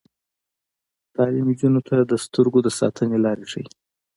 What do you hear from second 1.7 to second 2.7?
ته د سترګو د